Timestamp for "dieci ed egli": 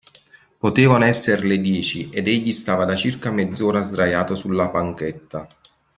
1.59-2.51